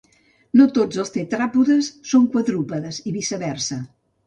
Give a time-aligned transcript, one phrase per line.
[0.61, 3.81] No tots els tetràpodes són quadrúpedes i viceversa.